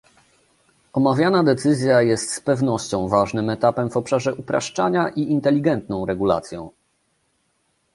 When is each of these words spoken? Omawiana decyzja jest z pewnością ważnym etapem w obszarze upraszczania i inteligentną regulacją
Omawiana 0.93 1.43
decyzja 1.43 2.01
jest 2.01 2.33
z 2.33 2.39
pewnością 2.41 3.07
ważnym 3.09 3.49
etapem 3.49 3.89
w 3.89 3.97
obszarze 3.97 4.35
upraszczania 4.35 5.09
i 5.09 5.21
inteligentną 5.21 6.05
regulacją 6.05 6.69